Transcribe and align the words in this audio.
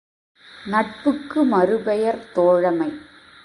நட்புக்கு 0.65 1.43
மறுபெயர் 1.43 2.19
தோழமை. 2.33 2.91